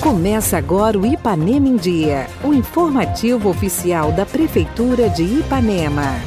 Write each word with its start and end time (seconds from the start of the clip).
Começa 0.00 0.58
agora 0.58 0.98
o 0.98 1.06
Ipanema 1.06 1.68
em 1.68 1.76
Dia, 1.76 2.26
o 2.42 2.52
informativo 2.52 3.48
oficial 3.48 4.12
da 4.12 4.26
Prefeitura 4.26 5.08
de 5.08 5.22
Ipanema. 5.22 6.20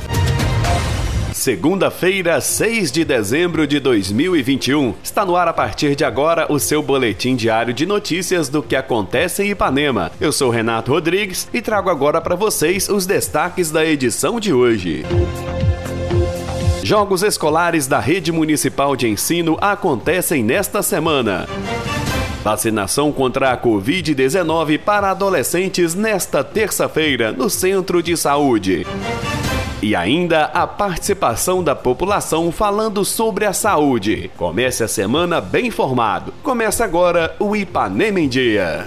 Segunda-feira, 1.33 2.39
6 2.39 2.91
de 2.91 3.03
dezembro 3.05 3.67
de 3.67 3.79
2021. 3.79 4.95
Está 5.03 5.25
no 5.25 5.35
ar 5.35 5.47
a 5.47 5.53
partir 5.53 5.95
de 5.95 6.05
agora 6.05 6.51
o 6.51 6.57
seu 6.57 6.81
boletim 6.81 7.35
diário 7.35 7.73
de 7.73 7.85
notícias 7.85 8.49
do 8.49 8.63
que 8.63 8.75
acontece 8.75 9.43
em 9.43 9.51
Ipanema. 9.51 10.11
Eu 10.19 10.31
sou 10.31 10.49
Renato 10.49 10.91
Rodrigues 10.91 11.47
e 11.53 11.61
trago 11.61 11.89
agora 11.89 12.21
para 12.21 12.35
vocês 12.35 12.89
os 12.89 13.05
destaques 13.05 13.69
da 13.69 13.85
edição 13.85 14.39
de 14.39 14.53
hoje. 14.53 15.03
Jogos 16.85 17.23
escolares 17.23 17.87
da 17.87 17.99
Rede 17.99 18.31
Municipal 18.31 18.95
de 18.95 19.07
Ensino 19.07 19.57
acontecem 19.59 20.43
nesta 20.43 20.83
semana. 20.83 21.47
Vacinação 22.43 23.11
contra 23.11 23.51
a 23.51 23.57
Covid-19 23.57 24.77
para 24.77 25.09
adolescentes 25.09 25.95
nesta 25.95 26.43
terça-feira 26.43 27.31
no 27.31 27.49
Centro 27.49 28.03
de 28.03 28.15
Saúde. 28.15 28.85
E 29.81 29.95
ainda 29.95 30.43
a 30.45 30.67
participação 30.67 31.63
da 31.63 31.75
população 31.75 32.51
falando 32.51 33.03
sobre 33.03 33.45
a 33.45 33.53
saúde. 33.53 34.29
Comece 34.37 34.83
a 34.83 34.87
semana 34.87 35.41
bem 35.41 35.65
informado. 35.65 36.35
Começa 36.43 36.85
agora 36.85 37.35
o 37.39 37.55
Ipanema 37.55 38.19
em 38.19 38.29
Dia. 38.29 38.85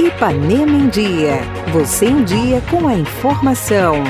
Ipanema 0.00 0.72
em 0.72 0.88
Dia. 0.88 1.42
Você 1.72 2.06
em 2.06 2.24
dia 2.24 2.60
com 2.68 2.88
a 2.88 2.94
informação. 2.94 4.02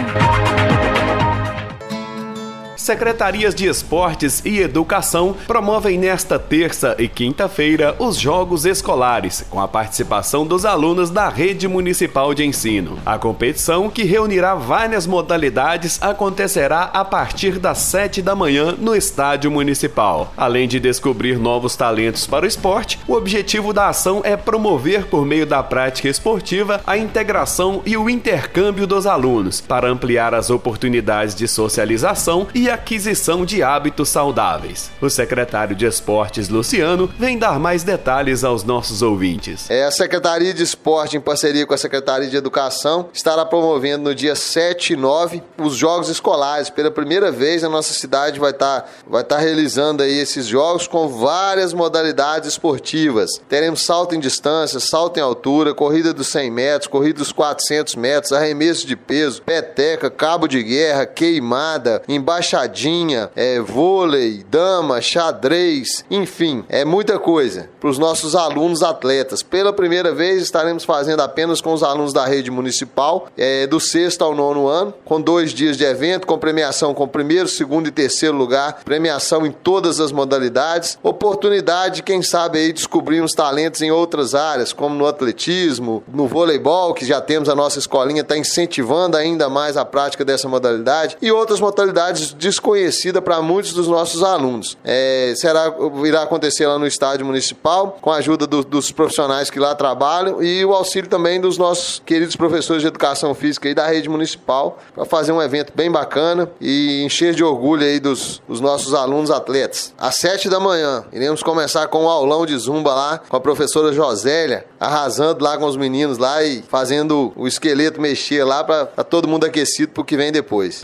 Secretarias 2.82 3.54
de 3.54 3.68
Esportes 3.68 4.42
e 4.44 4.58
Educação 4.58 5.36
promovem 5.46 5.96
nesta 5.96 6.36
terça 6.36 6.96
e 6.98 7.06
quinta-feira 7.06 7.94
os 7.96 8.16
Jogos 8.16 8.66
Escolares, 8.66 9.44
com 9.48 9.60
a 9.60 9.68
participação 9.68 10.44
dos 10.44 10.64
alunos 10.64 11.08
da 11.08 11.28
Rede 11.28 11.68
Municipal 11.68 12.34
de 12.34 12.44
Ensino. 12.44 12.98
A 13.06 13.16
competição, 13.18 13.88
que 13.88 14.02
reunirá 14.02 14.56
várias 14.56 15.06
modalidades, 15.06 16.02
acontecerá 16.02 16.90
a 16.92 17.04
partir 17.04 17.60
das 17.60 17.78
7 17.78 18.20
da 18.20 18.34
manhã 18.34 18.74
no 18.76 18.96
Estádio 18.96 19.48
Municipal. 19.48 20.32
Além 20.36 20.66
de 20.66 20.80
descobrir 20.80 21.38
novos 21.38 21.76
talentos 21.76 22.26
para 22.26 22.44
o 22.44 22.48
esporte, 22.48 22.98
o 23.06 23.12
objetivo 23.12 23.72
da 23.72 23.90
ação 23.90 24.22
é 24.24 24.36
promover, 24.36 25.06
por 25.06 25.24
meio 25.24 25.46
da 25.46 25.62
prática 25.62 26.08
esportiva, 26.08 26.80
a 26.84 26.98
integração 26.98 27.80
e 27.86 27.96
o 27.96 28.10
intercâmbio 28.10 28.88
dos 28.88 29.06
alunos, 29.06 29.60
para 29.60 29.88
ampliar 29.88 30.34
as 30.34 30.50
oportunidades 30.50 31.36
de 31.36 31.46
socialização 31.46 32.48
e 32.52 32.71
aquisição 32.72 33.44
de 33.44 33.62
hábitos 33.62 34.08
saudáveis. 34.08 34.90
O 35.00 35.10
secretário 35.10 35.76
de 35.76 35.84
Esportes, 35.84 36.48
Luciano, 36.48 37.12
vem 37.18 37.38
dar 37.38 37.58
mais 37.58 37.82
detalhes 37.82 38.42
aos 38.42 38.64
nossos 38.64 39.02
ouvintes. 39.02 39.70
É, 39.70 39.84
a 39.84 39.90
Secretaria 39.90 40.54
de 40.54 40.62
Esporte, 40.62 41.16
em 41.16 41.20
parceria 41.20 41.66
com 41.66 41.74
a 41.74 41.78
Secretaria 41.78 42.28
de 42.28 42.36
Educação, 42.36 43.08
estará 43.12 43.44
promovendo 43.44 44.04
no 44.04 44.14
dia 44.14 44.34
7 44.34 44.94
e 44.94 44.96
9 44.96 45.42
os 45.58 45.76
Jogos 45.76 46.08
Escolares. 46.08 46.70
Pela 46.70 46.90
primeira 46.90 47.30
vez, 47.30 47.62
a 47.62 47.68
nossa 47.68 47.92
cidade 47.92 48.40
vai 48.40 48.50
estar 48.50 48.82
tá, 48.82 48.88
vai 49.06 49.22
tá 49.22 49.38
realizando 49.38 50.02
aí 50.02 50.18
esses 50.18 50.46
jogos 50.46 50.86
com 50.86 51.08
várias 51.08 51.72
modalidades 51.72 52.48
esportivas. 52.48 53.30
Teremos 53.48 53.84
salto 53.84 54.14
em 54.14 54.20
distância, 54.20 54.80
salto 54.80 55.18
em 55.18 55.20
altura, 55.20 55.74
corrida 55.74 56.12
dos 56.12 56.28
100 56.28 56.50
metros, 56.50 56.86
corrida 56.86 57.18
dos 57.18 57.32
400 57.32 57.96
metros, 57.96 58.32
arremesso 58.32 58.86
de 58.86 58.96
peso, 58.96 59.42
peteca, 59.42 60.10
cabo 60.10 60.46
de 60.46 60.62
guerra, 60.62 61.04
queimada, 61.04 62.02
embaixadinha 62.08 62.61
embaixadinha, 62.62 63.30
é, 63.34 63.60
vôlei, 63.60 64.44
dama, 64.48 65.00
xadrez, 65.00 66.04
enfim, 66.10 66.64
é 66.68 66.84
muita 66.84 67.18
coisa 67.18 67.68
para 67.80 67.90
os 67.90 67.98
nossos 67.98 68.36
alunos 68.36 68.82
atletas. 68.82 69.42
Pela 69.42 69.72
primeira 69.72 70.12
vez 70.12 70.42
estaremos 70.42 70.84
fazendo 70.84 71.20
apenas 71.20 71.60
com 71.60 71.72
os 71.72 71.82
alunos 71.82 72.12
da 72.12 72.24
rede 72.24 72.50
municipal, 72.50 73.28
é, 73.36 73.66
do 73.66 73.80
sexto 73.80 74.22
ao 74.22 74.34
nono 74.34 74.68
ano, 74.68 74.94
com 75.04 75.20
dois 75.20 75.52
dias 75.52 75.76
de 75.76 75.84
evento, 75.84 76.26
com 76.26 76.38
premiação 76.38 76.94
com 76.94 77.08
primeiro, 77.08 77.48
segundo 77.48 77.88
e 77.88 77.90
terceiro 77.90 78.36
lugar, 78.36 78.80
premiação 78.84 79.44
em 79.44 79.52
todas 79.52 79.98
as 80.00 80.12
modalidades, 80.12 80.98
oportunidade, 81.02 82.02
quem 82.02 82.22
sabe 82.22 82.58
aí 82.58 82.72
descobrir 82.72 83.20
uns 83.20 83.32
talentos 83.32 83.82
em 83.82 83.90
outras 83.90 84.34
áreas, 84.34 84.72
como 84.72 84.94
no 84.94 85.06
atletismo, 85.06 86.02
no 86.12 86.26
voleibol, 86.26 86.94
que 86.94 87.04
já 87.04 87.20
temos 87.20 87.48
a 87.48 87.54
nossa 87.54 87.78
escolinha 87.78 88.22
está 88.22 88.36
incentivando 88.36 89.16
ainda 89.16 89.48
mais 89.48 89.76
a 89.76 89.84
prática 89.84 90.24
dessa 90.24 90.48
modalidade 90.48 91.16
e 91.20 91.30
outras 91.30 91.60
modalidades 91.60 92.34
de 92.34 92.51
desconhecida 92.52 93.20
para 93.22 93.40
muitos 93.40 93.72
dos 93.72 93.88
nossos 93.88 94.22
alunos. 94.22 94.76
É, 94.84 95.32
será, 95.36 95.72
irá 96.04 96.22
acontecer 96.22 96.66
lá 96.66 96.78
no 96.78 96.86
estádio 96.86 97.24
municipal, 97.24 97.98
com 98.00 98.10
a 98.10 98.16
ajuda 98.16 98.46
do, 98.46 98.62
dos 98.62 98.92
profissionais 98.92 99.50
que 99.50 99.58
lá 99.58 99.74
trabalham 99.74 100.42
e 100.42 100.64
o 100.64 100.72
auxílio 100.72 101.08
também 101.08 101.40
dos 101.40 101.58
nossos 101.58 102.02
queridos 102.04 102.36
professores 102.36 102.82
de 102.82 102.88
educação 102.88 103.34
física 103.34 103.68
e 103.68 103.74
da 103.74 103.86
rede 103.86 104.08
municipal, 104.08 104.78
para 104.94 105.04
fazer 105.04 105.32
um 105.32 105.40
evento 105.42 105.72
bem 105.74 105.90
bacana 105.90 106.48
e 106.60 107.02
encher 107.04 107.34
de 107.34 107.42
orgulho 107.42 107.84
aí 107.84 107.98
dos, 107.98 108.42
dos 108.46 108.60
nossos 108.60 108.94
alunos 108.94 109.30
atletas. 109.30 109.94
Às 109.98 110.16
sete 110.16 110.48
da 110.48 110.60
manhã, 110.60 111.04
iremos 111.12 111.42
começar 111.42 111.86
com 111.88 112.04
um 112.04 112.08
aulão 112.08 112.44
de 112.44 112.56
zumba 112.56 112.94
lá, 112.94 113.18
com 113.28 113.36
a 113.36 113.40
professora 113.40 113.92
Josélia, 113.92 114.66
arrasando 114.78 115.42
lá 115.42 115.56
com 115.56 115.64
os 115.64 115.76
meninos 115.76 116.18
lá 116.18 116.42
e 116.44 116.62
fazendo 116.62 117.32
o 117.34 117.48
esqueleto 117.48 118.00
mexer 118.00 118.44
lá 118.44 118.62
para 118.62 118.86
todo 119.04 119.26
mundo 119.26 119.46
aquecido 119.46 119.92
para 119.92 120.02
o 120.02 120.04
que 120.04 120.16
vem 120.16 120.30
depois. 120.30 120.82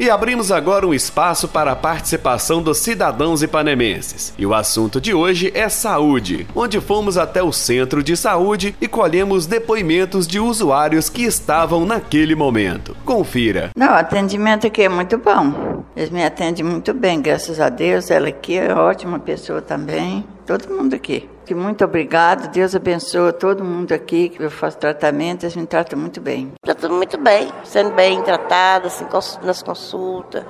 E 0.00 0.08
abrimos 0.08 0.50
agora 0.50 0.86
um 0.86 0.94
espaço 0.94 1.46
para 1.46 1.72
a 1.72 1.76
participação 1.76 2.62
dos 2.62 2.78
cidadãos 2.78 3.42
ipanemenses. 3.42 4.32
E 4.38 4.46
o 4.46 4.54
assunto 4.54 4.98
de 4.98 5.12
hoje 5.12 5.52
é 5.54 5.68
saúde, 5.68 6.46
onde 6.54 6.80
fomos 6.80 7.18
até 7.18 7.42
o 7.42 7.52
centro 7.52 8.02
de 8.02 8.16
saúde 8.16 8.74
e 8.80 8.88
colhemos 8.88 9.44
depoimentos 9.44 10.26
de 10.26 10.40
usuários 10.40 11.10
que 11.10 11.22
estavam 11.22 11.84
naquele 11.84 12.34
momento. 12.34 12.96
Confira. 13.04 13.72
Não, 13.76 13.88
o 13.88 13.96
atendimento 13.96 14.66
aqui 14.66 14.84
é 14.84 14.88
muito 14.88 15.18
bom. 15.18 15.84
Eles 15.94 16.08
me 16.08 16.24
atendem 16.24 16.64
muito 16.64 16.94
bem, 16.94 17.20
graças 17.20 17.60
a 17.60 17.68
Deus. 17.68 18.10
Ela 18.10 18.28
aqui 18.28 18.56
é 18.56 18.72
ótima 18.72 19.18
pessoa 19.18 19.60
também. 19.60 20.24
Todo 20.46 20.74
mundo 20.74 20.94
aqui 20.94 21.28
que 21.50 21.54
muito 21.56 21.84
obrigado. 21.84 22.48
Deus 22.52 22.76
abençoe 22.76 23.32
todo 23.32 23.64
mundo 23.64 23.90
aqui 23.90 24.28
que 24.28 24.40
eu 24.40 24.52
faço 24.52 24.78
tratamento, 24.78 25.42
eles 25.42 25.56
me 25.56 25.66
tratam 25.66 25.98
muito 25.98 26.20
bem. 26.20 26.52
Está 26.64 26.88
muito 26.88 27.18
bem, 27.18 27.48
sendo 27.64 27.90
bem 27.90 28.22
tratada, 28.22 28.86
assim, 28.86 29.04
nas 29.42 29.60
consultas, 29.60 30.44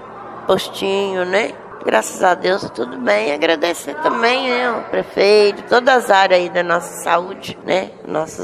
postinho, 0.46 1.24
né? 1.24 1.54
Graças 1.84 2.22
a 2.22 2.34
Deus, 2.34 2.68
tudo 2.70 2.98
bem. 2.98 3.32
Agradecer 3.32 3.94
também 3.96 4.50
né, 4.50 4.70
o 4.70 4.82
prefeito, 4.90 5.64
todas 5.68 6.04
as 6.04 6.10
áreas 6.10 6.40
aí 6.40 6.48
da 6.48 6.62
nossa 6.62 7.02
saúde, 7.02 7.58
né? 7.64 7.90
Nossos 8.06 8.40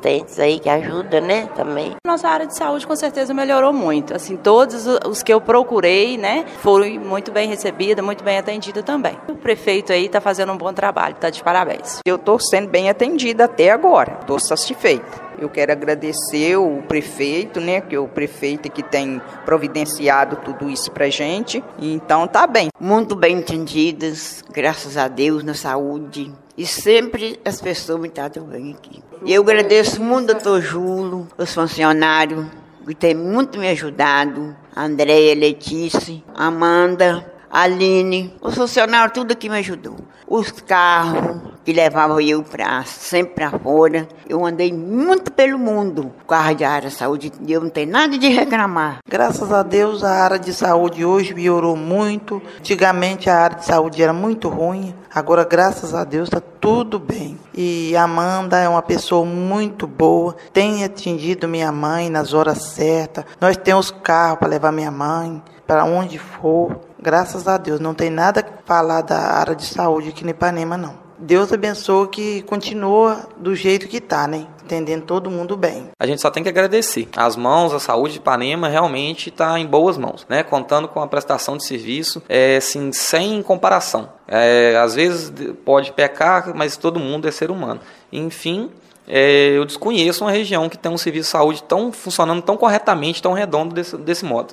assistentes 0.00 0.38
aí 0.38 0.58
que 0.58 0.68
ajudam, 0.68 1.20
né? 1.20 1.48
Também. 1.54 1.94
Nossa 2.06 2.28
área 2.28 2.46
de 2.46 2.56
saúde 2.56 2.86
com 2.86 2.96
certeza 2.96 3.32
melhorou 3.32 3.72
muito. 3.72 4.14
Assim, 4.14 4.36
todos 4.36 4.86
os 4.86 5.22
que 5.22 5.32
eu 5.32 5.40
procurei, 5.40 6.18
né? 6.18 6.44
Foram 6.58 6.86
muito 7.00 7.30
bem 7.30 7.48
recebida, 7.48 8.02
muito 8.02 8.24
bem 8.24 8.38
atendida 8.38 8.82
também. 8.82 9.16
O 9.28 9.36
prefeito 9.36 9.92
aí 9.92 10.06
está 10.06 10.20
fazendo 10.20 10.52
um 10.52 10.56
bom 10.56 10.72
trabalho, 10.72 11.14
tá 11.14 11.30
de 11.30 11.42
parabéns. 11.42 11.98
Eu 12.04 12.16
estou 12.16 12.38
sendo 12.40 12.68
bem 12.68 12.88
atendida 12.88 13.44
até 13.44 13.70
agora. 13.70 14.18
Estou 14.20 14.38
satisfeita. 14.38 15.29
Eu 15.38 15.48
quero 15.48 15.72
agradecer 15.72 16.56
o 16.56 16.82
prefeito, 16.82 17.60
né, 17.60 17.80
que 17.80 17.94
é 17.94 17.98
o 17.98 18.08
prefeito 18.08 18.70
que 18.70 18.82
tem 18.82 19.20
providenciado 19.44 20.36
tudo 20.36 20.68
isso 20.68 20.90
pra 20.90 21.08
gente. 21.08 21.62
Então 21.78 22.26
tá 22.26 22.46
bem. 22.46 22.68
Muito 22.78 23.14
bem 23.16 23.38
entendidas, 23.38 24.44
graças 24.52 24.96
a 24.96 25.08
Deus, 25.08 25.42
na 25.42 25.54
saúde. 25.54 26.32
E 26.56 26.66
sempre 26.66 27.40
as 27.44 27.60
pessoas 27.60 28.00
me 28.00 28.08
tratam 28.08 28.44
bem 28.44 28.72
aqui. 28.72 29.02
Eu 29.26 29.42
agradeço 29.42 30.02
muito 30.02 30.30
ao 30.30 30.34
doutor 30.34 30.60
Julo, 30.60 31.28
os 31.38 31.54
funcionários, 31.54 32.46
que 32.86 32.94
têm 32.94 33.14
muito 33.14 33.58
me 33.58 33.68
ajudado. 33.68 34.54
Andréia, 34.76 35.34
Letícia, 35.34 36.22
Amanda, 36.34 37.24
Aline, 37.50 38.34
os 38.40 38.54
funcionários, 38.54 39.12
tudo 39.12 39.36
que 39.36 39.48
me 39.48 39.58
ajudou. 39.58 39.96
Os 40.26 40.50
carros 40.52 41.49
que 41.64 41.72
levavam 41.72 42.20
eu 42.20 42.42
pra, 42.42 42.84
sempre 42.84 43.34
para 43.34 43.58
fora. 43.58 44.08
Eu 44.28 44.44
andei 44.44 44.72
muito 44.72 45.32
pelo 45.32 45.58
mundo 45.58 46.12
com 46.26 46.34
a 46.34 46.38
área 46.38 46.54
de 46.54 46.64
área 46.64 46.88
de 46.88 46.94
saúde. 46.94 47.32
Eu 47.46 47.60
não 47.60 47.70
tenho 47.70 47.90
nada 47.90 48.16
de 48.18 48.28
reclamar. 48.28 48.98
Graças 49.08 49.52
a 49.52 49.62
Deus, 49.62 50.02
a 50.02 50.10
área 50.10 50.38
de 50.38 50.52
saúde 50.52 51.04
hoje 51.04 51.34
melhorou 51.34 51.76
muito. 51.76 52.40
Antigamente 52.58 53.28
a 53.28 53.36
área 53.36 53.56
de 53.56 53.64
saúde 53.64 54.02
era 54.02 54.12
muito 54.12 54.48
ruim. 54.48 54.94
Agora, 55.12 55.44
graças 55.44 55.94
a 55.94 56.04
Deus, 56.04 56.28
está 56.28 56.40
tudo 56.40 56.98
bem. 56.98 57.38
E 57.52 57.96
Amanda 57.96 58.58
é 58.58 58.68
uma 58.68 58.82
pessoa 58.82 59.24
muito 59.26 59.86
boa, 59.86 60.36
tem 60.52 60.84
atendido 60.84 61.48
minha 61.48 61.72
mãe 61.72 62.08
nas 62.08 62.32
horas 62.32 62.58
certas. 62.58 63.24
Nós 63.40 63.56
temos 63.56 63.90
carro 63.90 64.36
para 64.36 64.48
levar 64.48 64.70
minha 64.70 64.90
mãe 64.90 65.42
para 65.66 65.84
onde 65.84 66.18
for. 66.18 66.80
Graças 67.00 67.48
a 67.48 67.56
Deus, 67.56 67.80
não 67.80 67.94
tem 67.94 68.10
nada 68.10 68.42
que 68.42 68.52
falar 68.64 69.02
da 69.02 69.18
área 69.18 69.54
de 69.54 69.64
saúde 69.64 70.10
aqui 70.10 70.24
no 70.24 70.30
Ipanema, 70.30 70.76
não. 70.76 71.09
Deus 71.20 71.52
abençoe 71.52 72.08
que 72.08 72.42
continua 72.42 73.28
do 73.36 73.54
jeito 73.54 73.86
que 73.86 73.98
está, 73.98 74.26
né? 74.26 74.46
atendendo 74.70 75.04
todo 75.04 75.28
mundo 75.28 75.56
bem. 75.56 75.88
A 75.98 76.06
gente 76.06 76.22
só 76.22 76.30
tem 76.30 76.44
que 76.44 76.48
agradecer. 76.48 77.08
As 77.16 77.34
mãos, 77.34 77.72
a 77.72 77.80
saúde 77.80 78.14
de 78.14 78.18
Ipanema 78.20 78.68
realmente 78.68 79.28
está 79.28 79.58
em 79.58 79.66
boas 79.66 79.98
mãos, 79.98 80.24
né? 80.28 80.44
Contando 80.44 80.86
com 80.86 81.00
a 81.00 81.08
prestação 81.08 81.56
de 81.56 81.64
serviço, 81.66 82.22
é, 82.28 82.56
assim, 82.56 82.92
sem 82.92 83.42
comparação. 83.42 84.08
É, 84.28 84.76
às 84.76 84.94
vezes 84.94 85.32
pode 85.64 85.92
pecar, 85.92 86.54
mas 86.54 86.76
todo 86.76 87.00
mundo 87.00 87.26
é 87.26 87.32
ser 87.32 87.50
humano. 87.50 87.80
Enfim, 88.12 88.70
é, 89.08 89.56
eu 89.56 89.64
desconheço 89.64 90.24
uma 90.24 90.30
região 90.30 90.68
que 90.68 90.78
tem 90.78 90.92
um 90.92 90.98
serviço 90.98 91.26
de 91.26 91.32
saúde 91.32 91.62
tão 91.64 91.90
funcionando 91.90 92.40
tão 92.40 92.56
corretamente, 92.56 93.20
tão 93.20 93.32
redondo 93.32 93.74
desse, 93.74 93.96
desse 93.96 94.24
modo. 94.24 94.52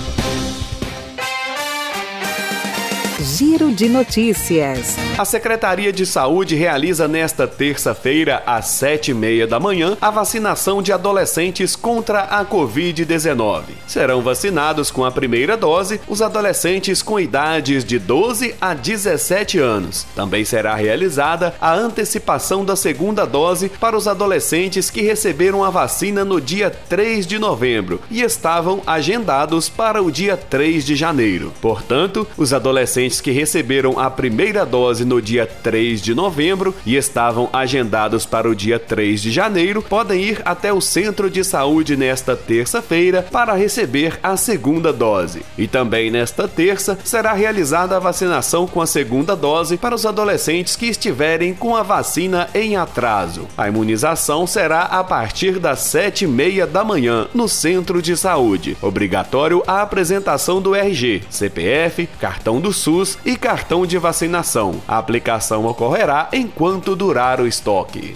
Giro 3.21 3.71
de 3.71 3.87
Notícias. 3.87 4.97
A 5.15 5.23
Secretaria 5.23 5.93
de 5.93 6.07
Saúde 6.07 6.55
realiza 6.55 7.07
nesta 7.07 7.47
terça-feira, 7.47 8.41
às 8.47 8.65
sete 8.65 9.11
e 9.11 9.13
meia 9.13 9.45
da 9.45 9.59
manhã, 9.59 9.95
a 10.01 10.09
vacinação 10.09 10.81
de 10.81 10.91
adolescentes 10.91 11.75
contra 11.75 12.21
a 12.21 12.43
Covid-19. 12.43 13.63
Serão 13.85 14.23
vacinados 14.23 14.89
com 14.89 15.05
a 15.05 15.11
primeira 15.11 15.55
dose 15.55 16.01
os 16.07 16.19
adolescentes 16.19 17.03
com 17.03 17.19
idades 17.19 17.85
de 17.85 17.99
12 17.99 18.55
a 18.59 18.73
17 18.73 19.59
anos. 19.59 20.03
Também 20.15 20.43
será 20.43 20.73
realizada 20.73 21.53
a 21.61 21.75
antecipação 21.75 22.65
da 22.65 22.75
segunda 22.75 23.25
dose 23.25 23.69
para 23.69 23.95
os 23.95 24.07
adolescentes 24.07 24.89
que 24.89 25.01
receberam 25.01 25.63
a 25.63 25.69
vacina 25.69 26.25
no 26.25 26.41
dia 26.41 26.71
3 26.71 27.27
de 27.27 27.37
novembro 27.37 28.01
e 28.09 28.21
estavam 28.21 28.81
agendados 28.87 29.69
para 29.69 30.01
o 30.01 30.11
dia 30.11 30.35
3 30.35 30.83
de 30.83 30.95
janeiro. 30.95 31.53
Portanto, 31.61 32.27
os 32.35 32.51
adolescentes 32.51 33.10
que 33.19 33.31
receberam 33.31 33.99
a 33.99 34.09
primeira 34.09 34.65
dose 34.65 35.03
no 35.03 35.21
dia 35.21 35.45
3 35.45 36.01
de 36.01 36.13
novembro 36.13 36.73
e 36.85 36.95
estavam 36.95 37.49
agendados 37.51 38.25
para 38.25 38.49
o 38.49 38.55
dia 38.55 38.79
3 38.79 39.21
de 39.21 39.31
janeiro 39.31 39.81
podem 39.81 40.21
ir 40.21 40.41
até 40.45 40.71
o 40.71 40.79
centro 40.79 41.29
de 41.29 41.43
saúde 41.43 41.97
nesta 41.97 42.35
terça-feira 42.35 43.25
para 43.31 43.53
receber 43.53 44.19
a 44.21 44.37
segunda 44.37 44.93
dose. 44.93 45.41
E 45.57 45.67
também 45.67 46.11
nesta 46.11 46.47
terça 46.47 46.97
será 47.03 47.33
realizada 47.33 47.97
a 47.97 47.99
vacinação 47.99 48.67
com 48.67 48.81
a 48.81 48.87
segunda 48.87 49.35
dose 49.35 49.77
para 49.77 49.95
os 49.95 50.05
adolescentes 50.05 50.75
que 50.75 50.85
estiverem 50.85 51.53
com 51.53 51.75
a 51.75 51.83
vacina 51.83 52.49
em 52.53 52.75
atraso. 52.75 53.47
A 53.57 53.67
imunização 53.67 54.45
será 54.45 54.83
a 54.83 55.03
partir 55.03 55.59
das 55.59 55.79
sete 55.79 56.25
e 56.25 56.27
meia 56.27 56.67
da 56.67 56.83
manhã 56.83 57.27
no 57.33 57.47
centro 57.47 58.01
de 58.01 58.15
saúde. 58.15 58.77
Obrigatório 58.81 59.63
a 59.65 59.81
apresentação 59.81 60.61
do 60.61 60.75
RG, 60.75 61.23
CPF, 61.29 62.07
cartão 62.19 62.59
do 62.59 62.71
SUS 63.01 63.17
e 63.25 63.35
cartão 63.35 63.85
de 63.85 63.97
vacinação. 63.97 64.81
A 64.87 64.97
aplicação 64.97 65.65
ocorrerá 65.65 66.29
enquanto 66.31 66.95
durar 66.95 67.39
o 67.41 67.47
estoque. 67.47 68.15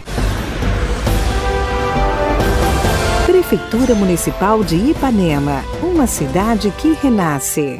Prefeitura 3.25 3.95
Municipal 3.95 4.63
de 4.63 4.75
Ipanema, 4.75 5.63
uma 5.81 6.07
cidade 6.07 6.71
que 6.77 6.93
renasce. 6.93 7.79